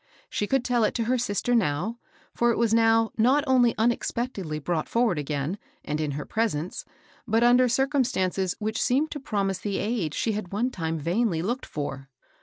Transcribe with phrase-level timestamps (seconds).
[0.31, 1.99] She could tell it to her sister now;
[2.33, 6.85] for it was now not <nily unexpectedly brought forward again, and in her presence,
[7.27, 11.67] but under circumstances which seemed to promise the aid she had one time vainly looked
[11.67, 12.09] for.